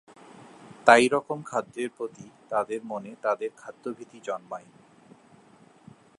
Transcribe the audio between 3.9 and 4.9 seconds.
ভীতি জন্মায়।